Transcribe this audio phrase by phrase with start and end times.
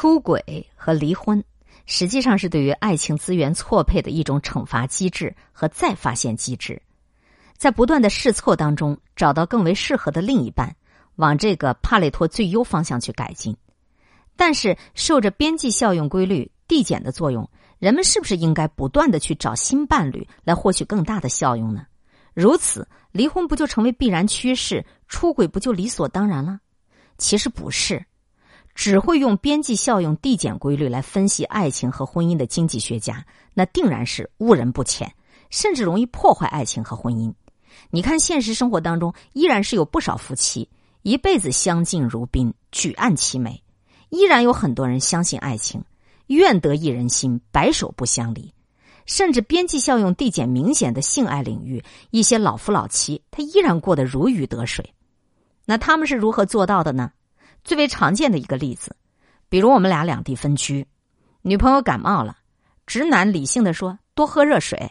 [0.00, 1.44] 出轨和离婚
[1.84, 6.80] 实际上是对于爱情资源错配的一种惩罚机制和再发现机制，
[7.58, 10.74] 在不断的试错当中找到更为适合的另一半，
[11.16, 13.54] 往这个帕累托最优方向去改进。
[14.36, 17.46] 但是，受着边际效用规律递减的作用，
[17.78, 21.84] 人们是不是应该不断的去找新伴侣来获取更大的效用呢？
[22.32, 24.82] 如此，离婚不就成为必然趋势？
[25.08, 26.58] 出轨不就理所当然了？
[27.18, 28.02] 其实不是。
[28.80, 35.14] 只会用边际效用递减规律来分析爱情和婚姻的经济学家，那定然是误人不浅，
[35.50, 37.30] 甚至容易破坏爱情和婚姻。
[37.90, 40.66] 你看，现实生活当中依然是有不少夫妻
[41.02, 43.52] 一辈子相敬如宾，举案齐眉；
[44.08, 45.84] 依然有很多人相信爱情，
[46.28, 48.50] 愿得一人心，白首不相离。
[49.04, 54.94] 甚至边际效用递减明显的性爱领域，一些老夫老妻他依然过得如鱼得水。
[55.66, 57.12] 那他们是如何做到的呢？
[57.64, 58.94] 最为常见的一个例子，
[59.48, 60.86] 比如我们俩两地分居，
[61.42, 62.36] 女朋友感冒了，
[62.86, 64.90] 直男理性的说多喝热水。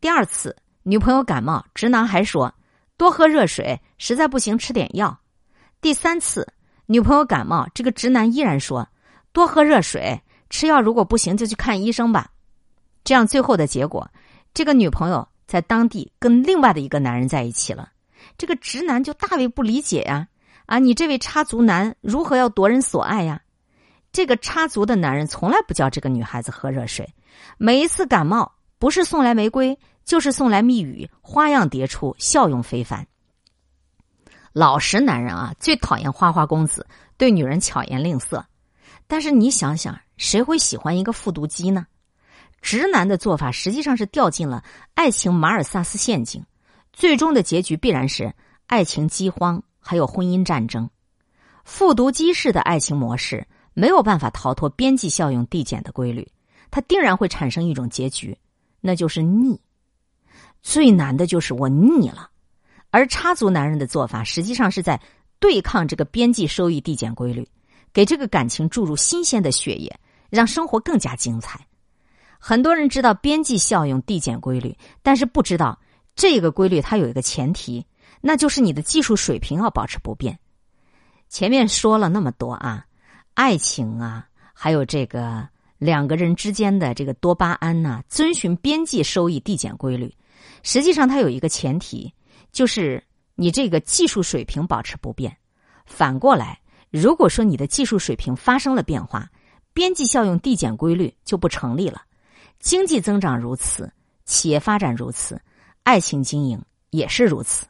[0.00, 2.54] 第二次女朋友感冒，直男还说
[2.96, 5.18] 多喝热水，实在不行吃点药。
[5.80, 6.46] 第三次
[6.86, 8.86] 女朋友感冒，这个直男依然说
[9.32, 12.30] 多喝热水，吃药如果不行就去看医生吧。
[13.02, 14.08] 这样最后的结果，
[14.54, 17.90] 这个女朋友在当地跟另外的一个男人在一起了，
[18.38, 20.28] 这个直男就大为不理解呀。
[20.66, 23.40] 啊你这位插足男如何要夺人所爱呀？
[24.12, 27.14] 这个插足的男人从来不叫这个女孩子喝热水，
[27.58, 33.06] 每一次感冒不是送来玫瑰，就是送来蜜语，花样迭出，效用非凡。
[34.52, 38.46] 老实男人啊，最讨厌花花公子对女人巧言令色。
[39.06, 41.86] 但是你想想，谁会喜欢一个复读机呢？
[42.62, 46.46] 直男的做法实际上是掉进了爱情马尔萨斯陷阱，
[46.92, 48.32] 最终的结局必然是
[48.68, 49.62] 爱情饥荒。
[49.84, 50.88] 还有婚姻战争，
[51.64, 56.26] 复读机式的爱情模式没有办法逃脱边际效用递减的规律，
[56.70, 58.36] 它定然会产生一种结局，
[58.80, 59.60] 那就是腻。
[60.62, 62.30] 最难的就是我腻了，
[62.90, 64.98] 而插足男人的做法实际上是在
[65.38, 67.46] 对抗这个边际收益递减规律，
[67.92, 69.94] 给这个感情注入新鲜的血液，
[70.30, 71.60] 让生活更加精彩。
[72.38, 75.78] 很多人知道边际效用递减规律，但是不知道
[76.16, 77.84] 这个规律它有一个前提。
[78.26, 80.38] 那就是你的技术水平要保持不变。
[81.28, 82.86] 前面说了那么多啊，
[83.34, 85.46] 爱情啊，还有这个
[85.76, 90.10] 两个人之间的这个多巴胺呐，遵循边际收益递减规律。
[90.62, 92.10] 实际上，它有一个前提，
[92.50, 93.04] 就是
[93.34, 95.36] 你这个技术水平保持不变。
[95.84, 96.58] 反过来，
[96.90, 99.30] 如果说你的技术水平发生了变化，
[99.74, 102.00] 边际效用递减规律就不成立了。
[102.58, 103.92] 经济增长如此，
[104.24, 105.38] 企业发展如此，
[105.82, 106.58] 爱情经营
[106.88, 107.66] 也是如此。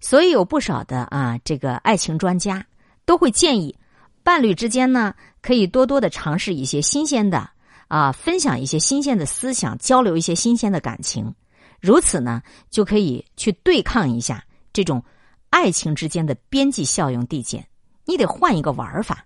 [0.00, 2.66] 所以有不少的啊，这个爱情专家
[3.04, 3.76] 都会建议，
[4.22, 7.48] 伴侣之间呢可以多多的尝试一些新鲜的
[7.88, 11.34] 啊，分享一些新鲜的思想，交流一些新鲜的感情，
[11.80, 15.04] 如此呢就可以去对抗一下这种
[15.50, 17.66] 爱情之间的边际效用递减。
[18.06, 19.24] 你得换一个玩法，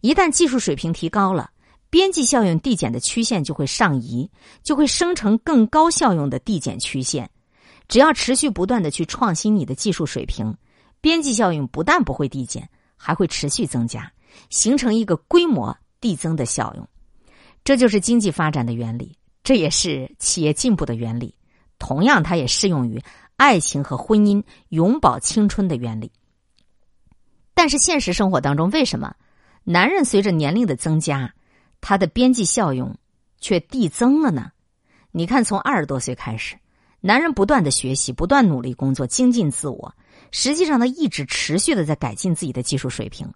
[0.00, 1.50] 一旦技术水平提高了，
[1.90, 4.28] 边际效用递减的曲线就会上移，
[4.62, 7.30] 就会生成更高效用的递减曲线。
[7.88, 10.56] 只要持续不断的去创新你的技术水平，
[11.00, 14.12] 边际效应不但不会递减，还会持续增加，
[14.50, 16.88] 形成一个规模递增的效用。
[17.64, 21.34] 这就是经济发展的原理，这也是企业进步的原理。
[21.78, 23.02] 同样，它也适用于
[23.36, 26.10] 爱情和婚姻永葆青春的原理。
[27.54, 29.14] 但是，现实生活当中，为什么
[29.64, 31.34] 男人随着年龄的增加，
[31.80, 32.96] 他的边际效用
[33.40, 34.50] 却递增了呢？
[35.10, 36.56] 你看，从二十多岁开始。
[37.00, 39.94] 男人不断的学习，不断努力工作，精进自我。
[40.32, 43.32] 实际上，他一直持续的在改进自己的技术水平。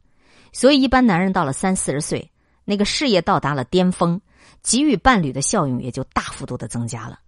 [0.52, 2.30] 所以，一般男人到了三四十岁，
[2.64, 4.20] 那个事业到达了巅峰，
[4.62, 7.20] 给予伴侣的效用也就大幅度的增加了。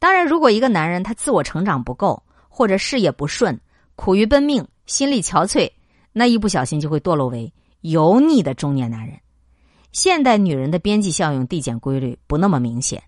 [0.00, 3.60] 当然，如果一个男人他自我成长不够，或者事业不顺，
[3.94, 5.70] 苦于奔命，心力憔悴，
[6.12, 7.52] 那一不小心就会堕落为
[7.82, 9.16] 油腻的中年男人。
[9.92, 13.02] 现代女人的边际效用递减规律不那么明显。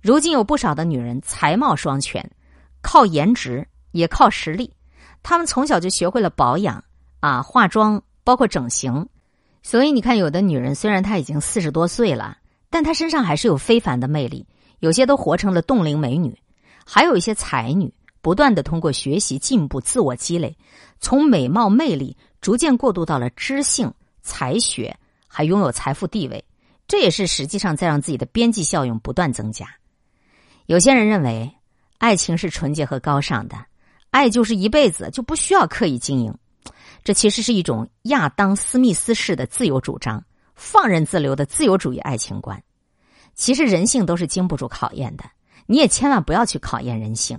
[0.00, 2.30] 如今有不少的女人才貌双全，
[2.80, 4.72] 靠颜值也靠实力。
[5.22, 6.82] 她们从小就学会了保养
[7.20, 9.06] 啊、化妆，包括整形。
[9.62, 12.38] 所以你看，有的女人虽然她已经四十多岁了，
[12.70, 14.46] 但她身上还是有非凡的魅力。
[14.78, 16.34] 有些都活成了冻龄美女，
[16.86, 17.92] 还有一些才女，
[18.22, 20.56] 不断的通过学习进步、自我积累，
[21.00, 23.92] 从美貌魅力逐渐过渡到了知性、
[24.22, 24.96] 才学，
[25.28, 26.42] 还拥有财富地位。
[26.88, 29.66] 这也是实际上在让自己的边际效用不断增加。
[30.70, 31.52] 有些人认为，
[31.98, 33.56] 爱情是纯洁和高尚的，
[34.12, 36.32] 爱就是一辈子，就不需要刻意经营。
[37.02, 40.24] 这其实是一种亚当·斯密斯式的自由主张，
[40.54, 42.62] 放任自流的自由主义爱情观。
[43.34, 45.24] 其实人性都是经不住考验的，
[45.66, 47.36] 你也千万不要去考验人性。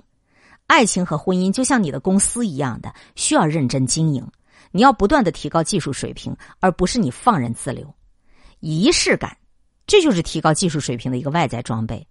[0.68, 4.28] 爱情和婚姻就像你的公司一样的，需要认真经营。
[4.72, 7.96] 你要不断的提高技术水平，而不是你放任自流。
[8.60, 9.38] 仪式感，
[9.88, 12.06] 这就是提高技术水平的一个外在装备。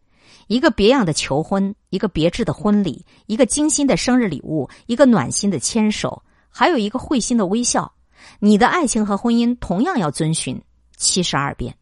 [0.50, 7.93] 一个别样的求婚，一个别致的婚礼，一个精心的生日礼物，一个暖心的牵手，还有一个会心的微笑。
[8.41, 10.61] 你的爱情和婚姻同样要遵循
[10.97, 11.76] 七十二变。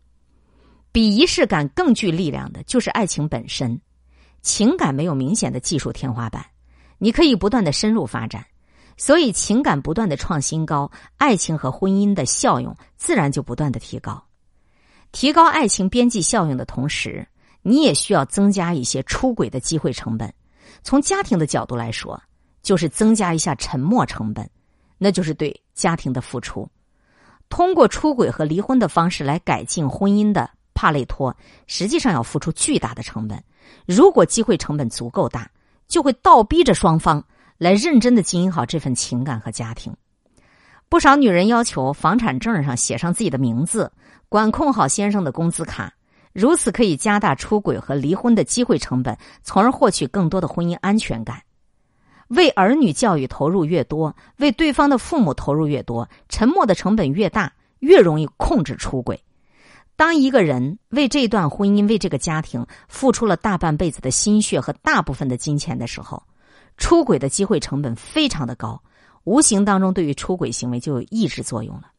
[0.92, 3.80] 比仪式感更具力量的就是爱情本身。
[4.42, 6.44] 情感没有明显的技术天花板，
[6.98, 8.44] 你可以不断的深入发展。
[8.98, 14.22] 所以，情感不断的创新高，爱情和婚姻的效用自然就不断的提高。
[15.10, 17.26] 提高爱情边际效应的同时，
[17.62, 20.32] 你也需要增加一些出轨的机会成本。
[20.82, 22.20] 从家庭的角度来说，
[22.62, 24.48] 就是增加一下沉没成本，
[24.96, 26.68] 那就是对家庭的付出。
[27.48, 33.42] 通过出轨和离婚的方式来改进婚姻的帕累托，实际上要付出巨大的成本。
[33.86, 35.50] 如果机会成本足够大，
[35.86, 37.24] 就会倒逼着双方。
[37.58, 39.92] 来认真的经营好这份情感和家庭。
[40.88, 43.90] 不少女人要求房产证上写上自己的名字，
[44.28, 45.92] 管控好先生的工资卡，
[46.32, 51.42] 如此可以加大出轨和离婚的机会成本，从而获取更多的婚姻安全感。
[52.28, 59.18] 为儿女教育投入越多，为对方的父母投入越多，沉默的成本越大，越容易控制出轨。
[59.96, 66.22] 当一个人为这段婚姻、为这个家庭付出了大半辈子的心血和大部分的金钱的时候，
[66.76, 68.80] 出轨的机会成本非常的高，
[69.24, 71.90] 无形当中对于出轨行为就有抑制作用了。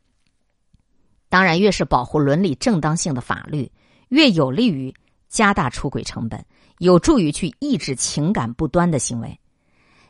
[1.27, 3.69] 当然，越是保护伦理正当性的法律，
[4.09, 4.94] 越有利于
[5.27, 6.45] 加大出轨成本，
[6.79, 9.39] 有助于去抑制情感不端的行为。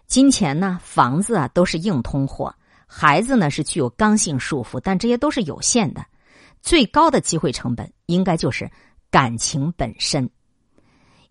[0.08, 2.52] 金钱呢，房子啊，都是硬通货；
[2.88, 6.04] 孩子呢，是具有刚性束缚，但这些都是有限的。
[6.62, 8.70] 最高的机会成本应该就是
[9.10, 10.30] 感情本身。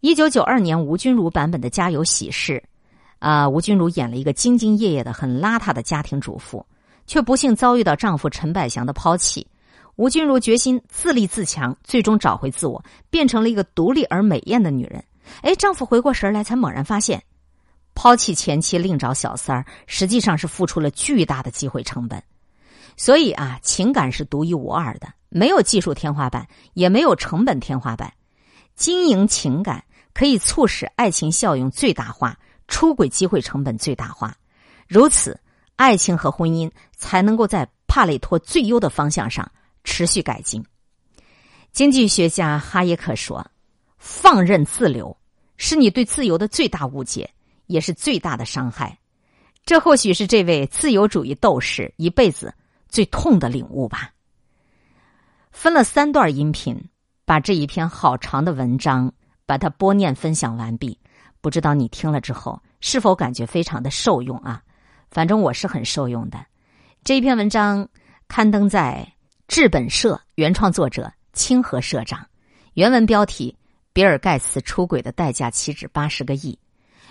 [0.00, 2.62] 一九九二年吴君如版本的《家有喜事》。
[3.18, 6.64] 啊，吴君如演了一个兢兢业业的、很邋遢的家庭主妇，
[7.04, 9.44] 却不幸遭遇到丈夫陈百祥的抛弃。
[9.98, 15.02] 吴君如决心自立自强，最终找回自我，变成了一个独立而美艳的女人。
[15.42, 17.20] 哎，丈夫回过神来，才猛然发现，
[17.96, 22.22] 抛弃前妻另找小三儿，实际上是付出了巨大的机会成本。
[22.96, 28.12] 所以啊，情感是独一无二的，没有技术天花板，也没有成本天花板。
[28.76, 29.82] 经营情感
[30.14, 32.38] 可以促使爱情效用最大化。
[32.68, 34.36] 出轨机会成本最大化，
[34.86, 35.40] 如此，
[35.74, 39.50] 爱情和婚姻才能够在帕累托最优的方向上
[39.88, 40.62] 持续改进。
[41.72, 43.44] 经济学家哈耶克说
[43.96, 45.16] ：“放任自流
[45.56, 47.28] 是你对自由的最大误解，
[47.66, 48.98] 也是最大的伤害。”
[49.64, 52.52] 这或许是这位自由主义斗士一辈子
[52.88, 54.12] 最痛的领悟吧。
[55.50, 56.78] 分了三段音频，
[57.24, 59.10] 把这一篇好长的文章
[59.46, 60.98] 把它播念分享完毕。
[61.40, 64.62] 不知道你听了之后是否感觉非常的受用啊？
[65.10, 66.44] 反正我是很受用的。
[67.04, 67.88] 这一篇文章
[68.26, 69.06] 刊登在
[69.48, 72.24] 智本社，原创作者清河社长。
[72.74, 73.56] 原文标题：
[73.94, 76.56] 比尔盖茨出轨的代价岂止八十个亿？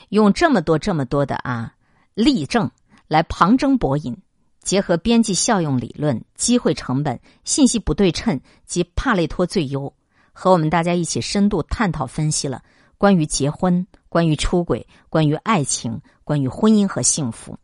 [0.10, 1.74] 用这么多这么多的啊
[2.14, 2.70] 例证
[3.08, 4.16] 来旁征博引，
[4.62, 9.92] 结合边际效用理论、机会成本、信息不对称及帕累托最优，
[10.32, 12.62] 和我们大家一起深度探讨分析了
[13.00, 13.86] 关于结婚。
[14.10, 17.58] 关于出轨，关于爱情，关于婚姻和幸福，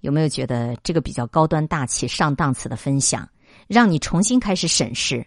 [0.00, 3.26] 有没有觉得这个比较高端大气上档次的分享，
[3.66, 5.26] 让你重新开始审视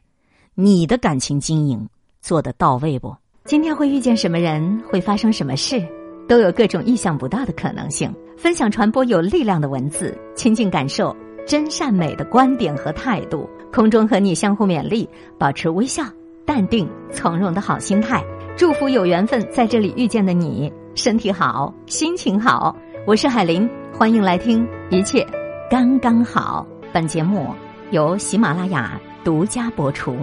[0.55, 1.88] 你的感情经营
[2.22, 3.15] 做得到位不？
[3.46, 5.81] 今天会遇见什么人，会发生什么事，
[6.27, 8.13] 都有各种意想不到的可能性。
[8.38, 11.15] 分享传播有力量的文字，亲近感受
[11.46, 13.50] 真善美的观点和态度。
[13.72, 16.03] 空中和你相互勉励，保持微笑、
[16.46, 18.24] 淡定、从容的好心态。
[18.58, 22.75] 祝福有缘分在这里遇见的你，身体好，心情好。
[23.05, 25.25] 我是海林，欢迎来听，一切
[25.69, 26.65] 刚刚好。
[26.91, 27.48] 本节目
[27.91, 30.15] 由喜马拉雅独家播出。